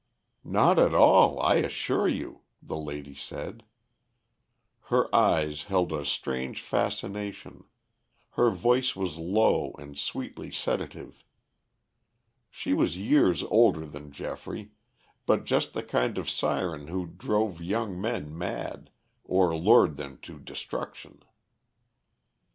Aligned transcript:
"Not 0.43 0.79
at 0.79 0.95
all, 0.95 1.39
I 1.39 1.57
assure 1.57 2.07
you," 2.07 2.41
the 2.59 2.75
lady 2.75 3.13
said. 3.13 3.61
Her 4.85 5.13
eyes 5.15 5.65
held 5.65 5.91
a 5.93 6.05
strange 6.05 6.59
fascination; 6.59 7.65
her 8.31 8.49
voice 8.49 8.95
was 8.95 9.19
low 9.19 9.73
and 9.77 9.95
sweetly 9.95 10.49
sedative. 10.49 11.23
She 12.49 12.73
was 12.73 12.97
years 12.97 13.43
older 13.43 13.85
than 13.85 14.11
Geoffrey, 14.11 14.71
but 15.27 15.45
just 15.45 15.73
the 15.75 15.83
kind 15.83 16.17
of 16.17 16.27
siren 16.27 16.87
who 16.87 17.05
drove 17.05 17.61
young 17.61 18.01
men 18.01 18.35
mad, 18.35 18.89
or 19.23 19.55
lured 19.55 19.97
them 19.97 20.17
to 20.23 20.39
destruction. 20.39 21.21